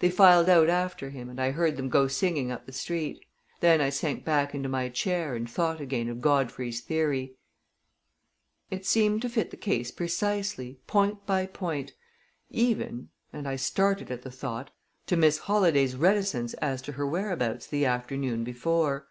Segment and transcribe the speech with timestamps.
[0.00, 3.24] They filed out after him, and I heard them go singing up the street.
[3.60, 7.36] Then I sank back into my chair and thought again of Godfrey's theory;
[8.70, 11.92] it seemed to fit the case precisely, point by point
[12.50, 14.72] even and I started at the thought
[15.06, 19.06] to Miss Holladay's reticence as to her whereabouts the afternoon before.